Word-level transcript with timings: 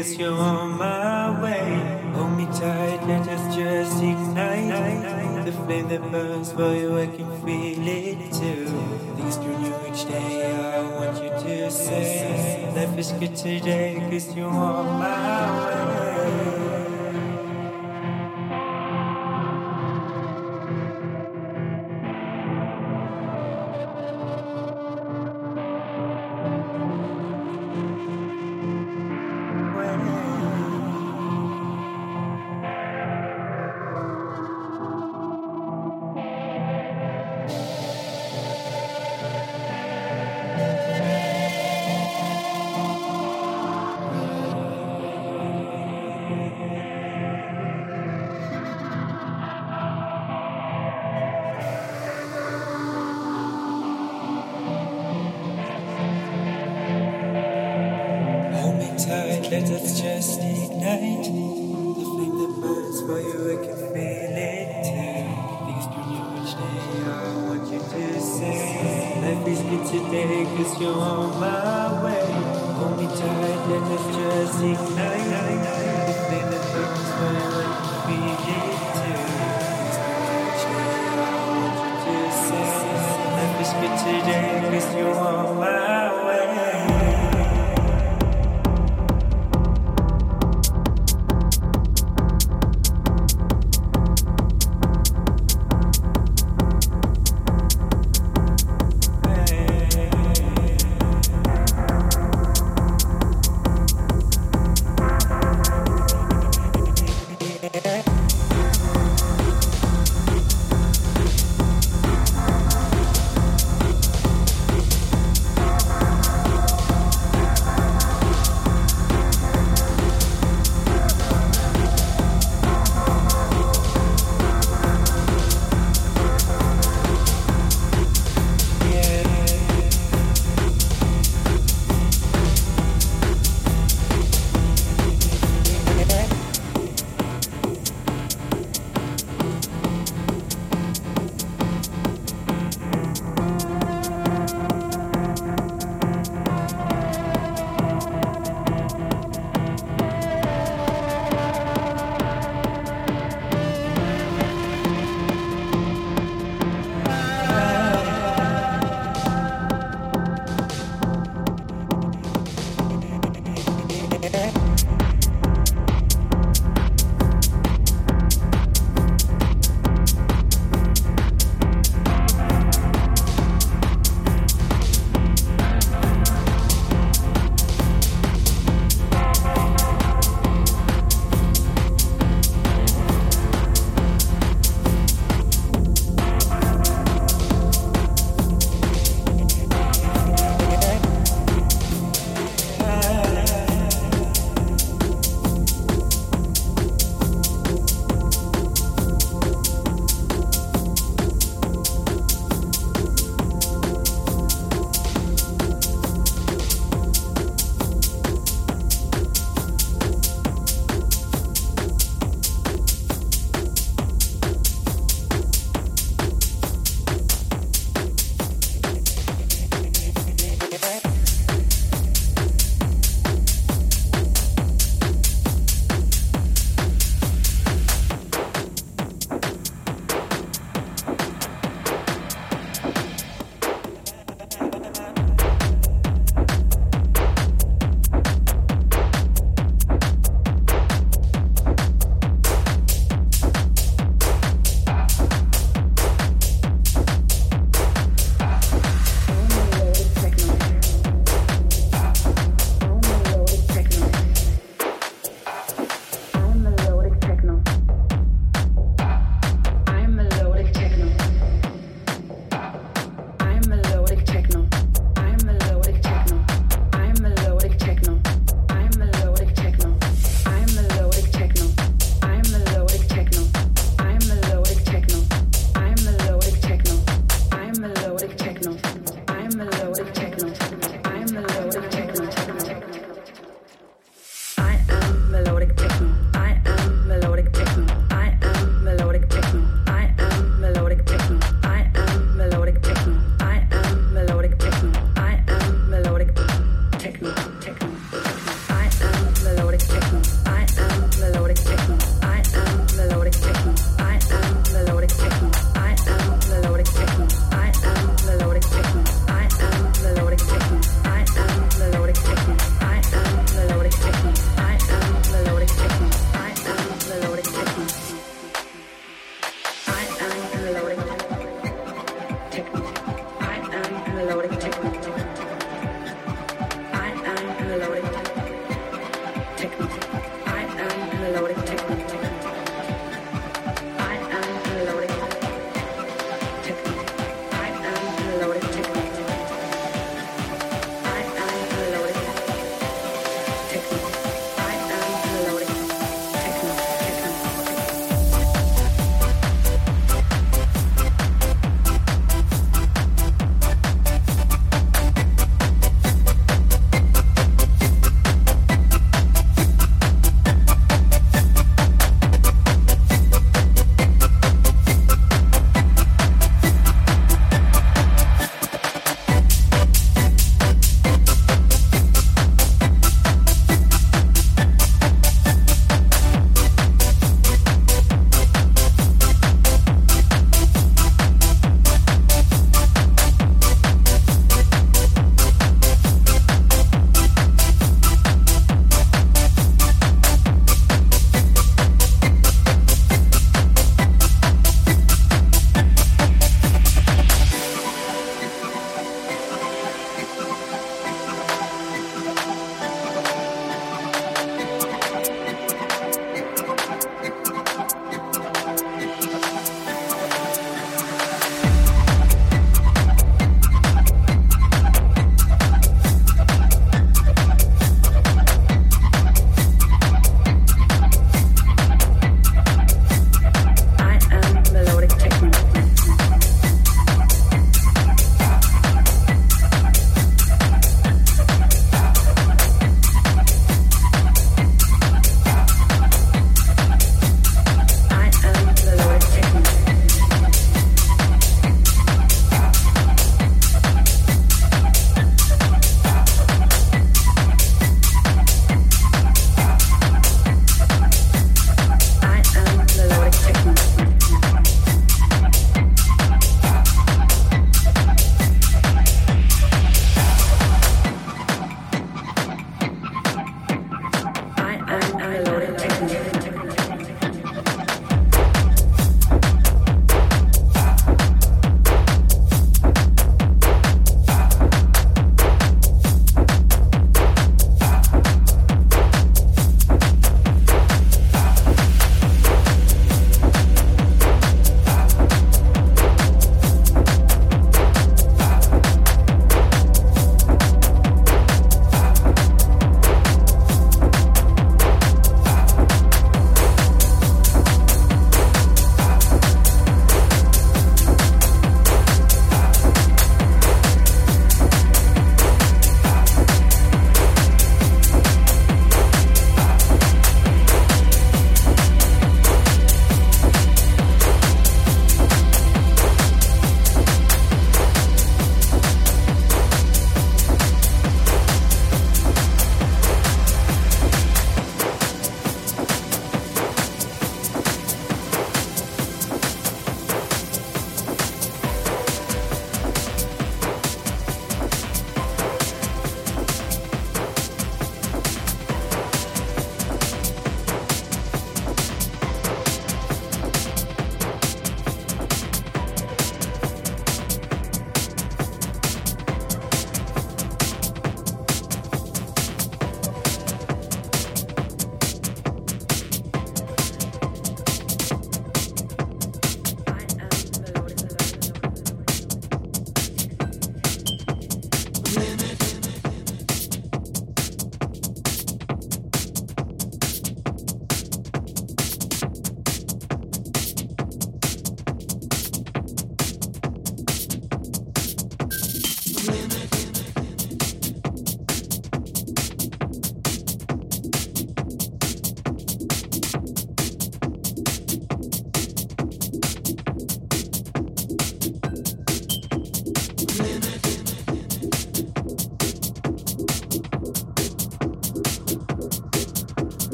cause 0.00 0.16
you're 0.16 0.32
on 0.32 0.78
my 0.78 1.42
way. 1.42 2.00
Hold 2.14 2.32
me 2.38 2.46
tight, 2.46 3.06
let 3.06 3.28
us 3.28 3.54
just 3.54 4.02
ignite 4.02 5.44
the 5.44 5.52
flame 5.52 5.88
that 5.88 6.02
burns 6.10 6.52
for 6.52 6.74
you. 6.74 6.89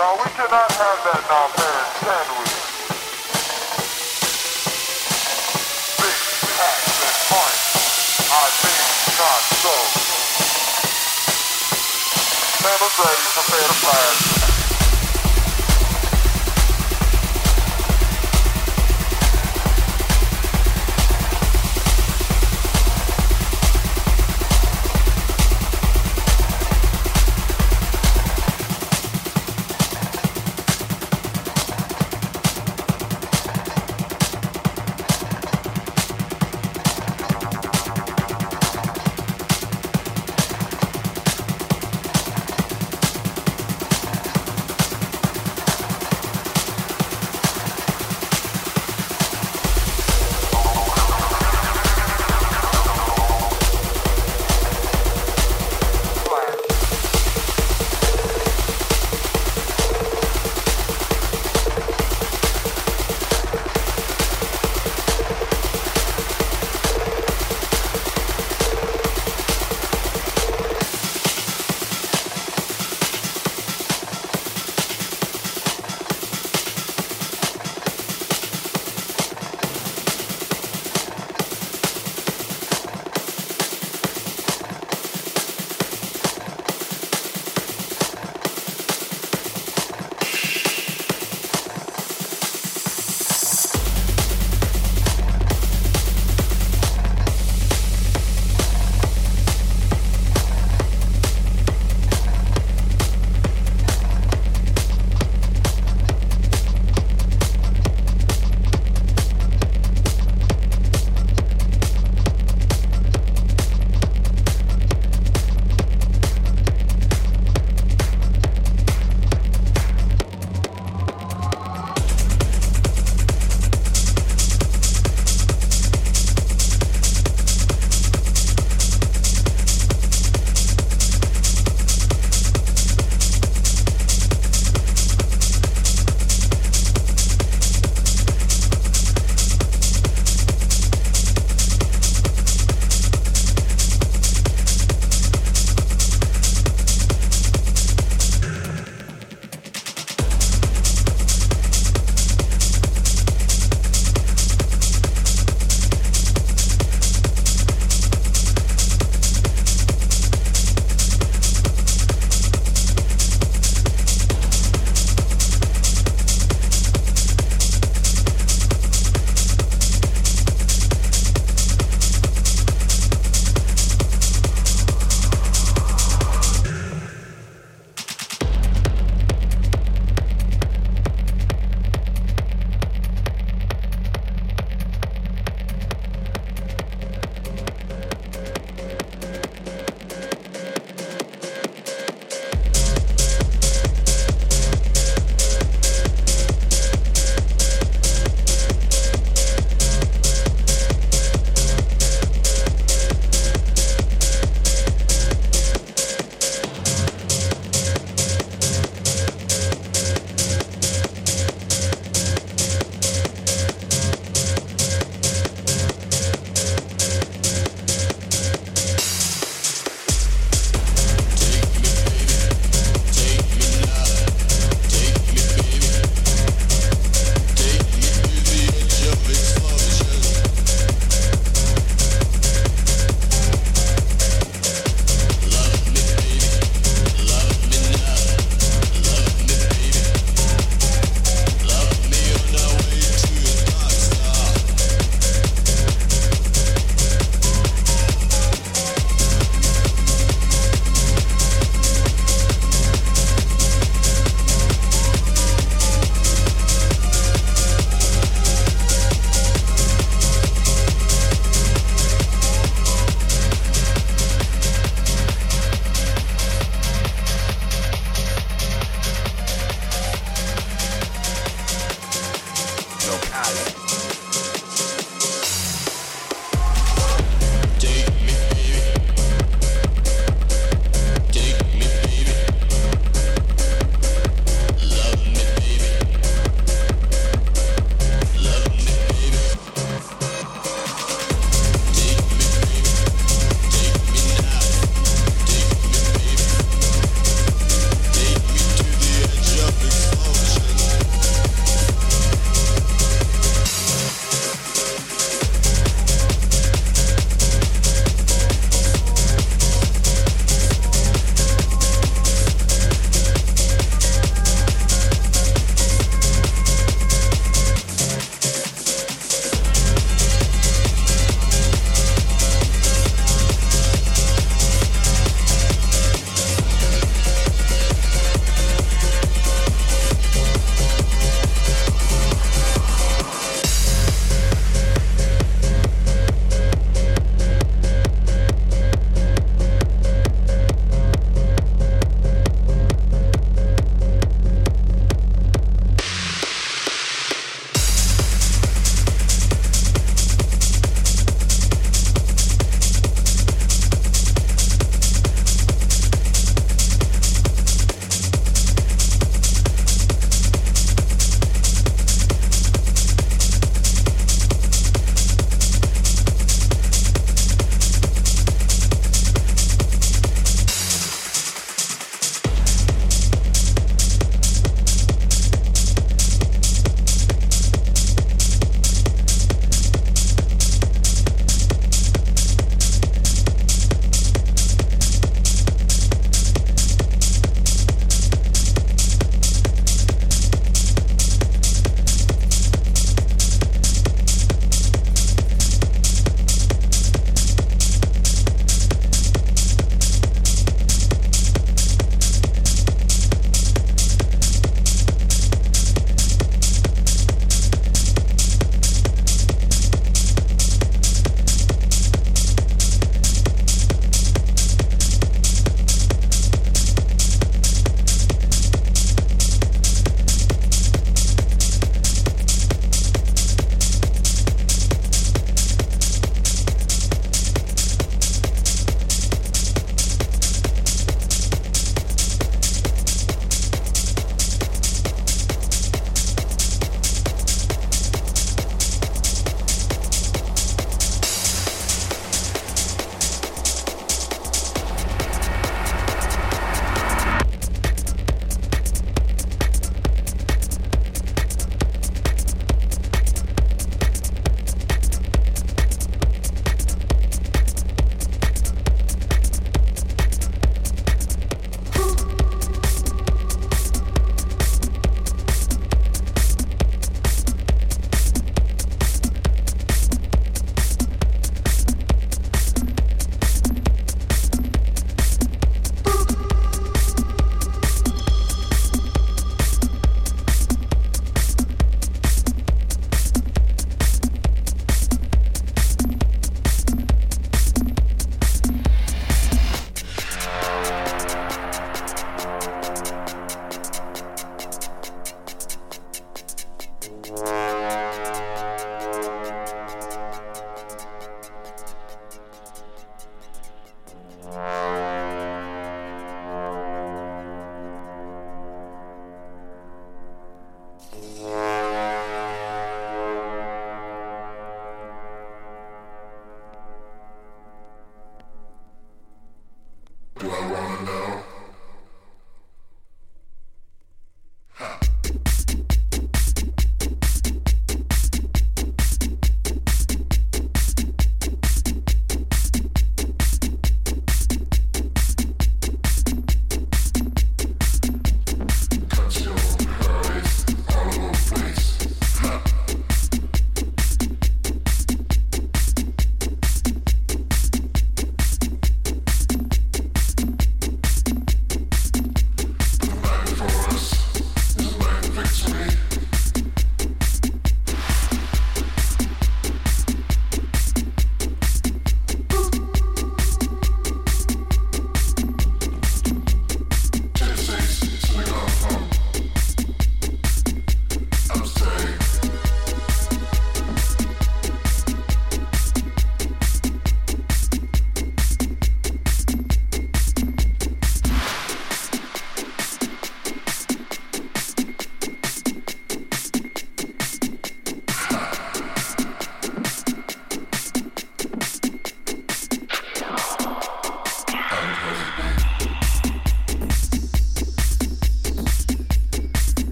No, 0.00 0.14
we 0.16 0.30
cannot 0.32 0.72
have 0.72 1.00
that 1.04 1.22
now, 1.28 1.44
parents, 1.60 2.00
can 2.00 2.26
we? 2.40 2.48
Big 6.00 6.18
hats 6.56 7.04
and 7.04 7.18
points. 7.28 7.68
I 8.32 8.48
think 8.64 8.80
not 9.20 9.42
so. 9.60 9.76
Panels 12.64 12.96
ready, 12.96 13.28
prepare 13.36 13.68
to. 13.68 14.39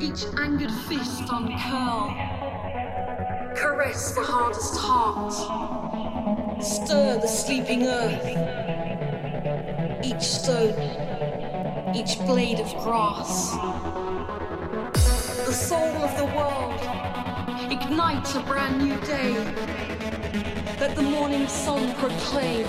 Each 0.00 0.24
angered 0.38 0.72
fist 0.88 1.24
uncurl, 1.30 2.14
caress 3.56 4.12
the 4.12 4.22
hardest 4.22 4.76
heart, 4.76 5.32
stir 6.62 7.18
the 7.20 7.26
sleeping 7.26 7.84
earth, 7.84 8.26
each 10.04 10.22
stone, 10.22 10.74
each 11.94 12.18
blade 12.20 12.60
of 12.60 12.72
grass. 12.82 13.52
The 15.46 15.52
soul 15.52 15.96
of 16.02 16.16
the 16.16 16.26
world, 16.36 16.80
ignite 17.70 18.34
a 18.34 18.40
brand 18.40 18.78
new 18.78 18.98
day. 19.00 19.34
Let 20.80 20.94
the 20.94 21.02
morning 21.02 21.48
sun 21.48 21.94
proclaim 21.94 22.66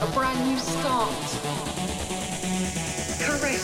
a 0.00 0.06
brand 0.14 0.46
new 0.48 0.58
start. 0.58 1.63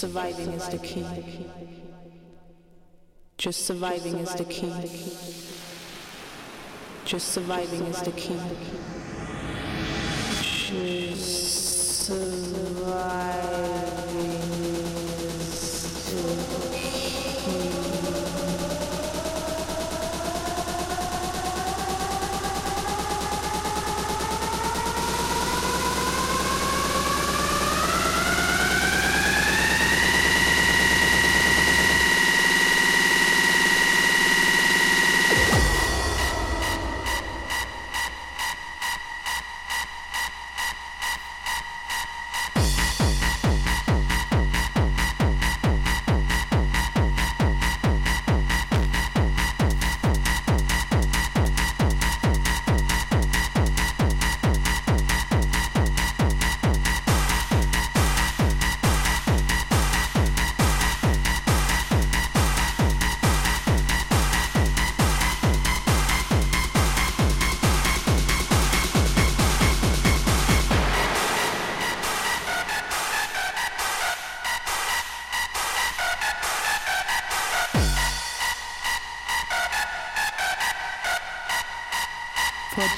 surviving 0.00 0.48
is 0.52 0.66
the 0.70 0.78
key. 0.78 1.04
Just 3.36 3.66
surviving 3.66 4.16
is 4.16 4.34
the 4.34 4.44
key. 4.44 4.72
Just 7.04 7.32
surviving 7.32 7.82
is 7.82 8.00
the 8.00 8.12
key. 8.12 8.40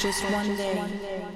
Just 0.03 0.25
one 0.33 0.57
day. 0.57 1.32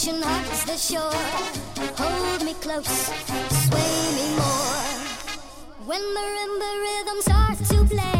ocean 0.00 0.22
hugs 0.22 0.64
the 0.64 0.76
shore. 0.76 1.12
Hold 1.98 2.44
me 2.44 2.54
close, 2.54 2.86
sway 3.66 3.92
me 4.16 4.26
more. 4.36 4.80
When 5.84 6.00
marimba 6.14 6.70
rhythm 6.84 7.20
starts 7.20 7.68
to 7.68 7.84
play. 7.84 8.19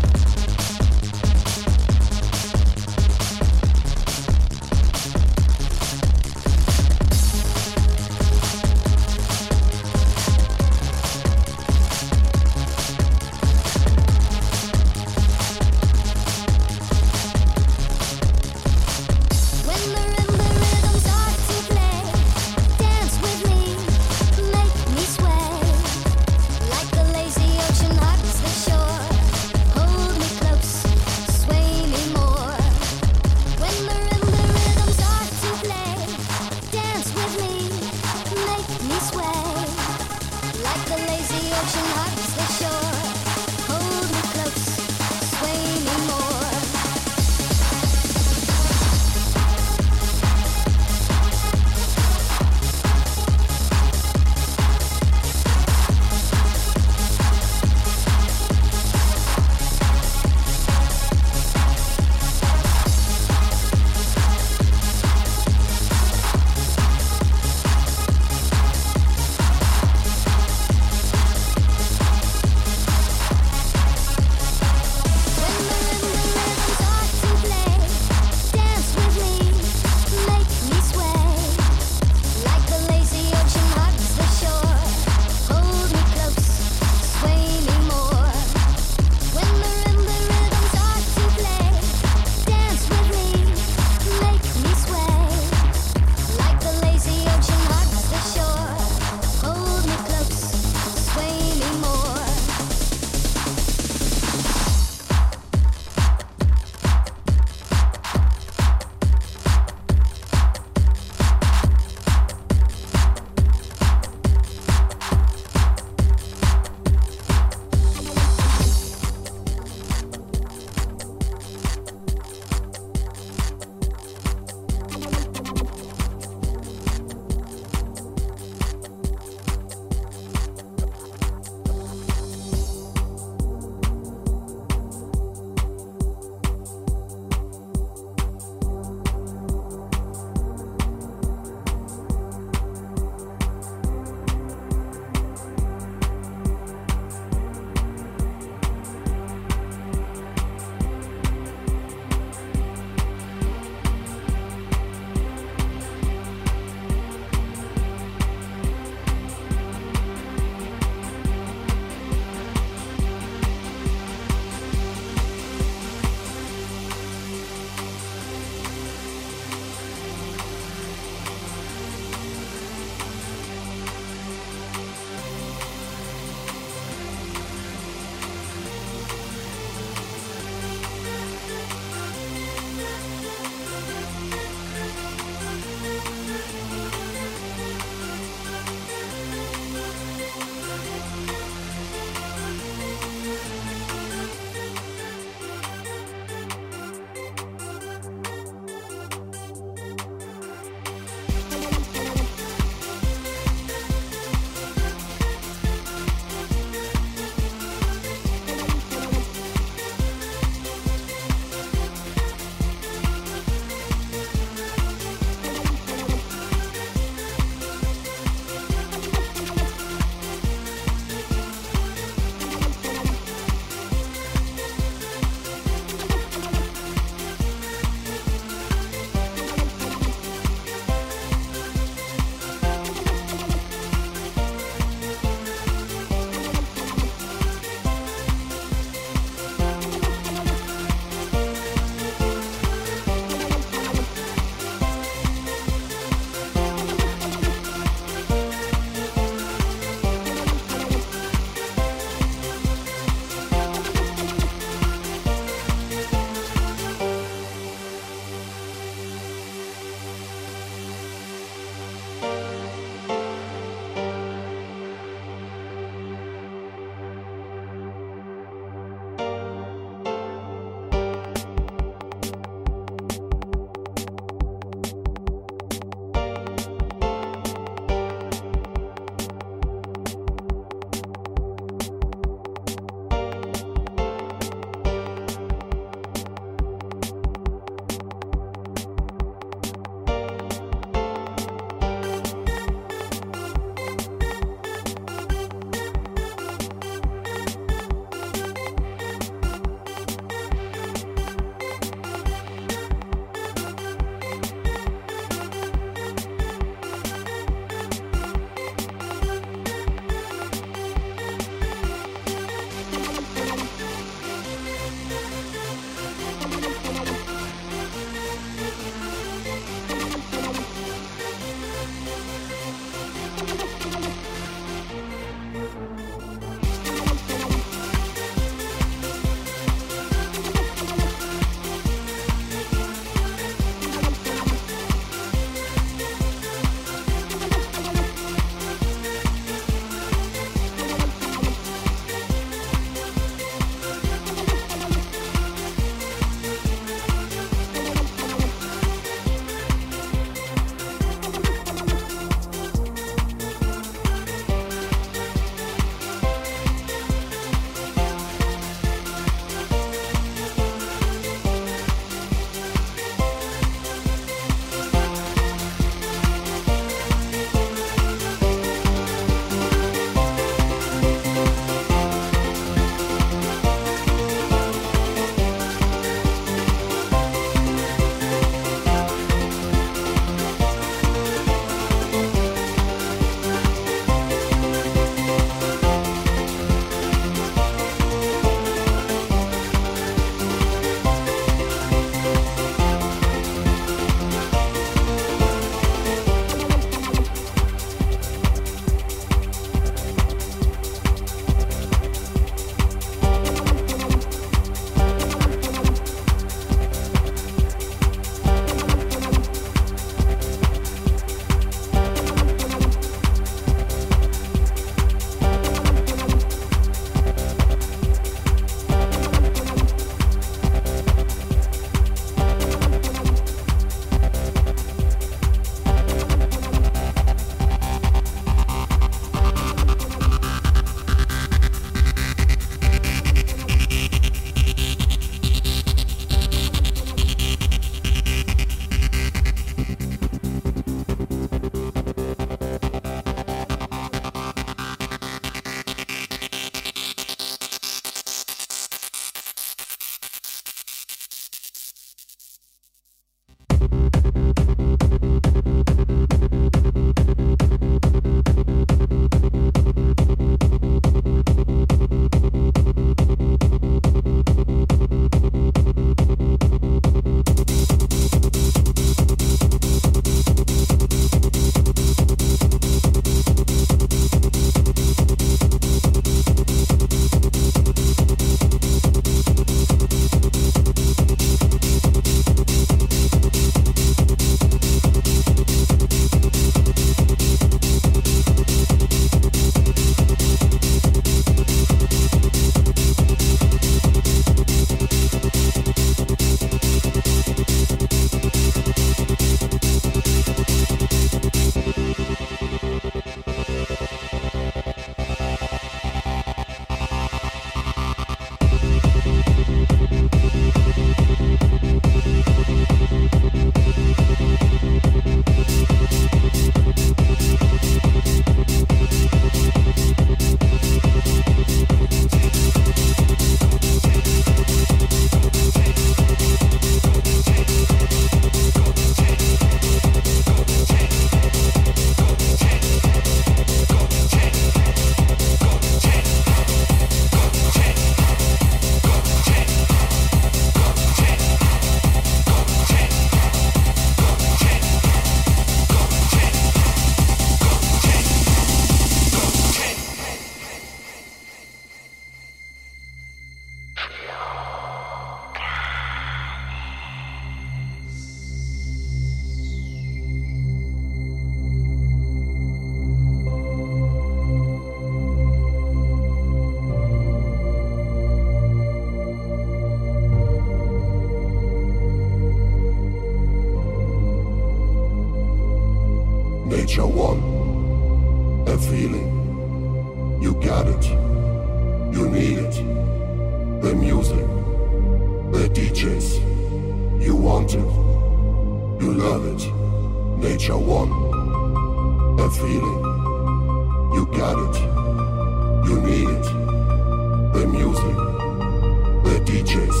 DJs. 599.46 600.00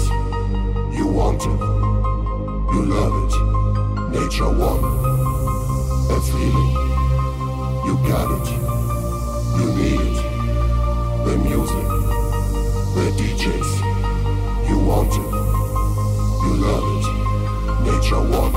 You 0.92 1.06
want 1.06 1.40
it. 1.40 1.60
You 2.72 2.80
love 2.84 3.14
it. 3.22 3.32
Nature 4.10 4.50
One. 4.50 4.84
A 6.10 6.20
feeling. 6.20 6.72
You 7.86 7.94
got 8.10 8.28
it. 8.34 8.48
You 9.56 9.66
need 9.78 10.00
it. 10.00 10.18
The 11.24 11.34
music. 11.46 11.88
The 12.96 13.04
DJs. 13.18 13.70
You 14.68 14.78
want 14.80 15.12
it. 15.14 15.30
You 16.42 16.52
love 16.66 16.86
it. 16.96 17.06
Nature 17.86 18.24
One. 18.40 18.54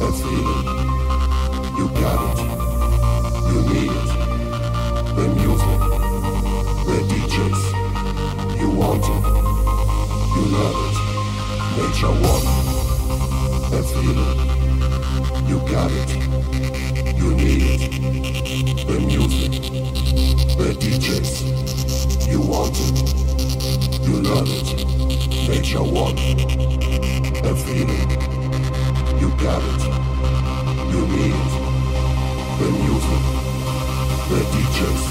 A 0.00 0.08
feeling. 0.12 0.66
You 1.76 1.86
got 2.00 2.20
it. 2.22 2.38
You 3.50 3.58
need 3.72 3.90
it. 3.90 4.10
The 5.16 5.26
music. 5.34 5.80
The 6.86 6.98
DJs. 7.10 8.60
You 8.60 8.70
want 8.70 9.04
it. 9.04 9.25
Love 10.46 10.76
it. 10.78 10.96
Nature 11.76 12.14
One. 12.22 12.46
A 13.72 13.82
feeling. 13.82 14.38
You 15.48 15.58
got 15.68 15.90
it. 15.90 16.10
You 17.16 17.34
need 17.34 17.62
it. 17.64 18.86
The 18.86 19.00
music. 19.00 19.52
The 20.56 20.72
DJs. 20.78 22.28
You 22.30 22.40
want 22.42 22.76
it. 22.78 24.06
You 24.06 24.22
love 24.22 24.48
it. 24.48 25.48
Nature 25.48 25.82
One. 25.82 26.16
A 27.44 27.56
feeling. 27.56 28.10
You 29.18 29.30
got 29.42 29.62
it. 29.64 29.82
You 30.92 31.06
need 31.08 31.34
it. 31.34 31.52
The 32.60 32.68
music. 32.84 33.22
The 34.30 34.40
DJs. 34.52 35.02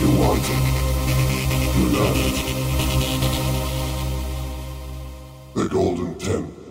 You 0.00 0.08
want 0.20 0.44
it. 0.44 1.78
You 1.78 1.84
love 1.98 2.16
it. 2.18 2.63
The 5.54 5.68
Golden 5.68 6.18
Ten. 6.18 6.63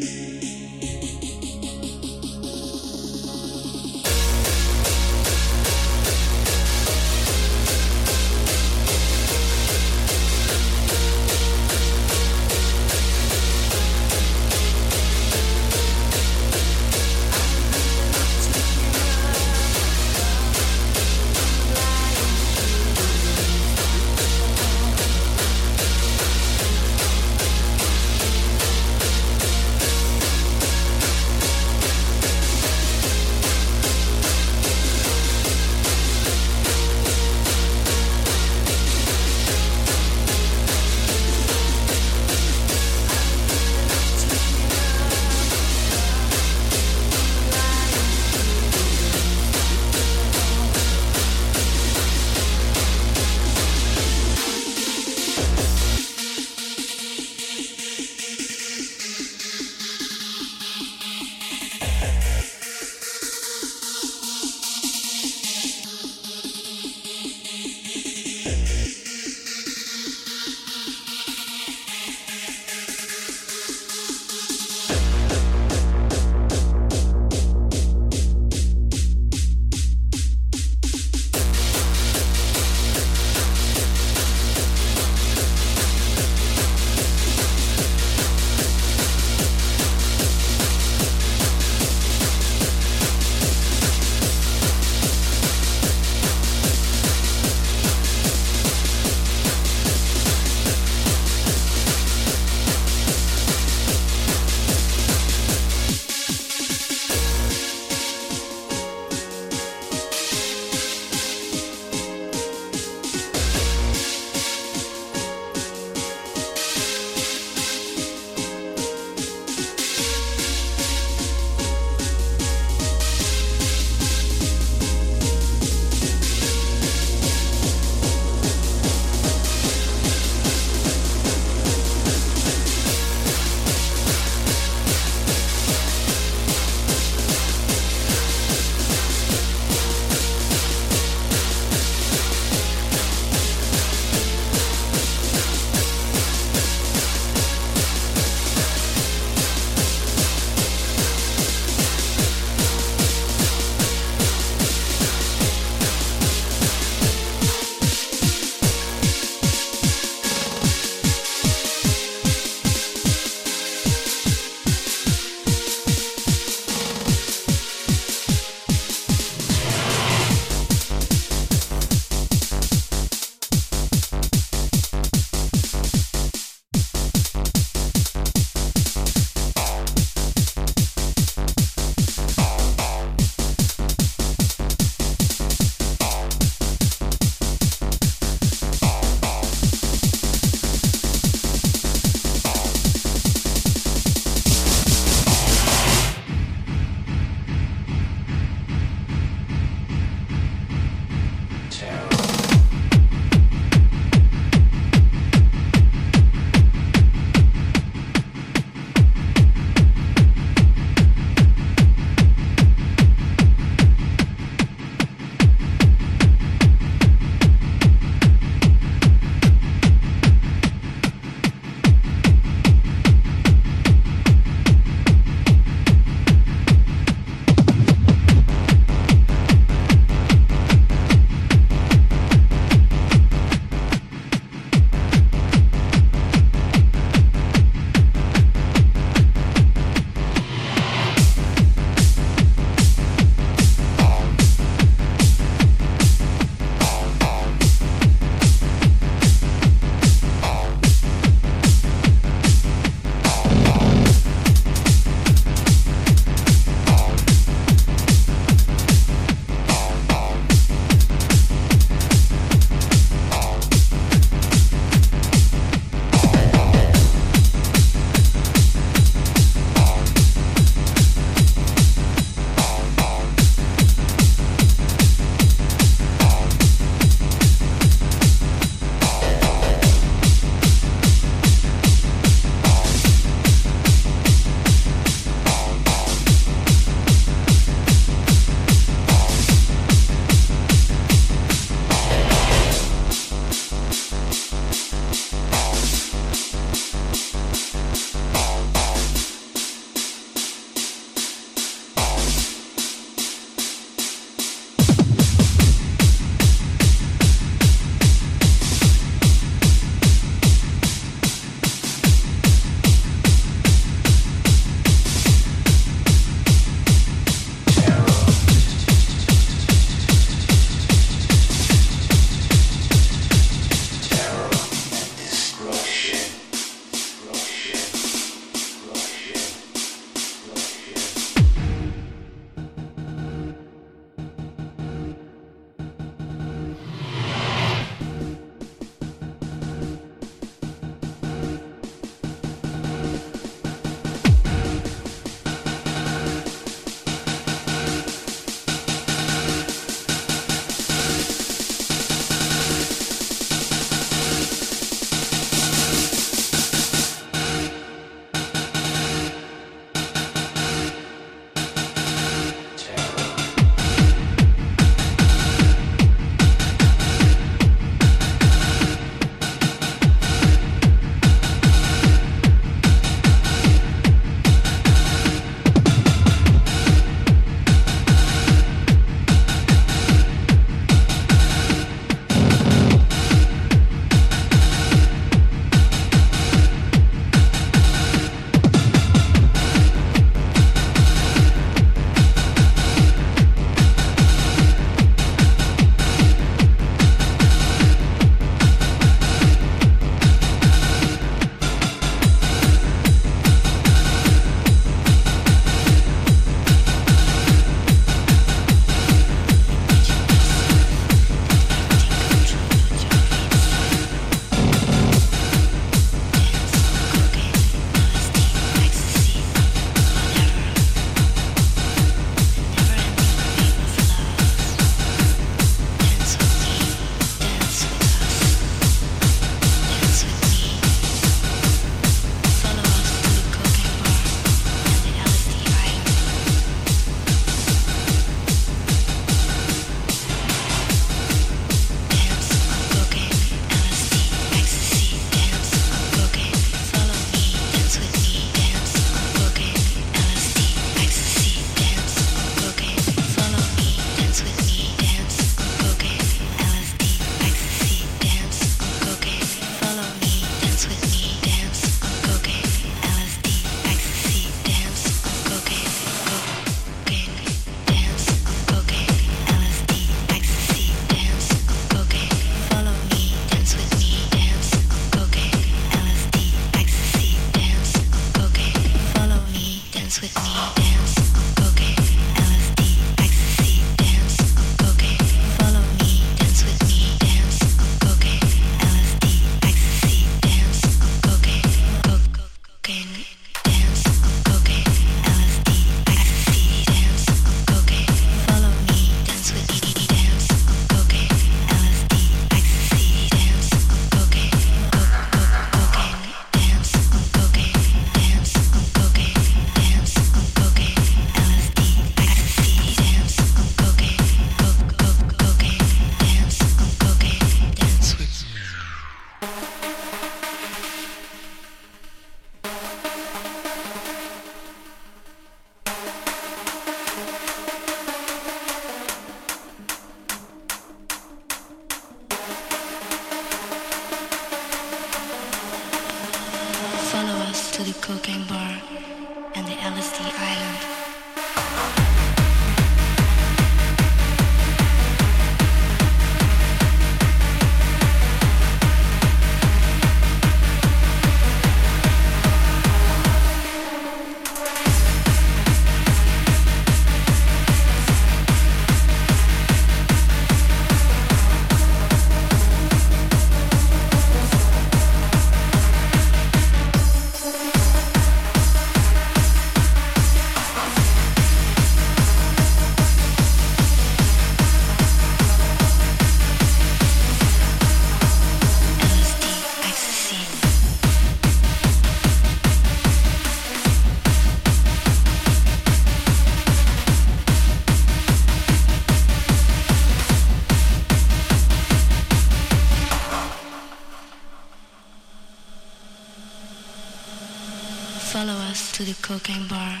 cocaine 599.34 599.66
bar 599.66 600.00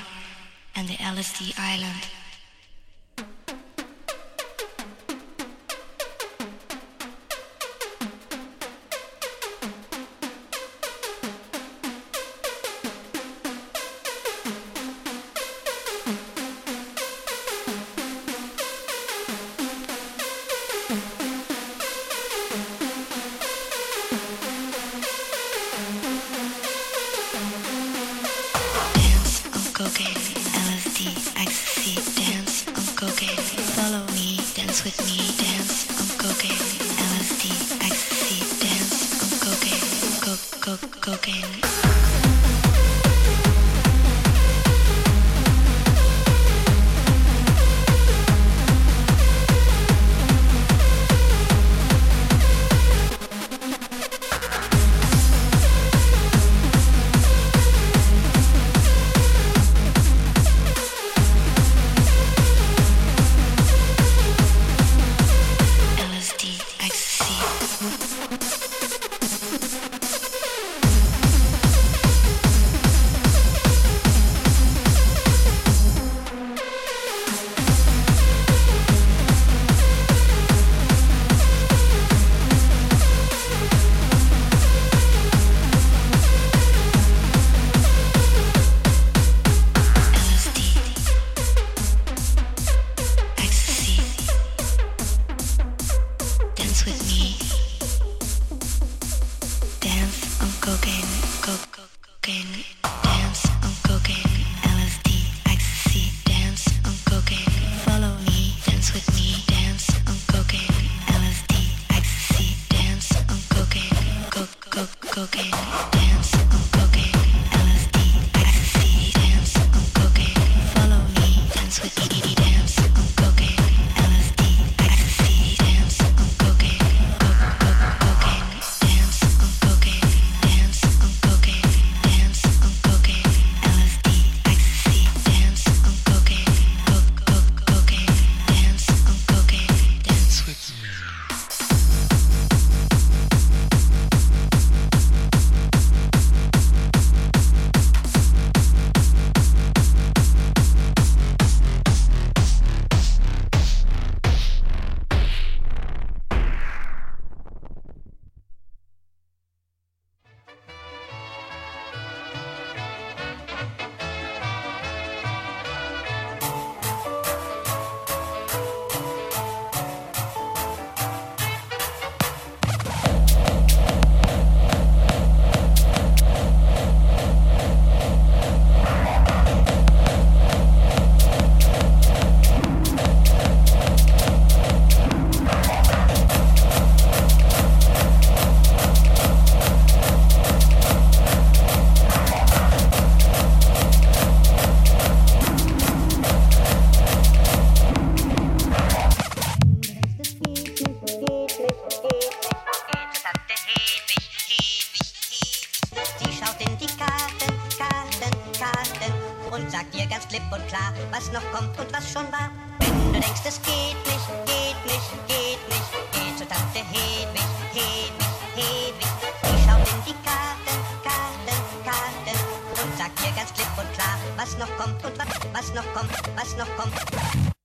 and 0.76 0.86
the 0.86 0.94
LSD 0.94 1.53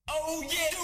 Oh 0.09 0.43
yeah! 0.49 0.78